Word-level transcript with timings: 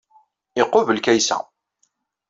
Iqubel 0.61 0.99
Kaysa. 1.05 1.37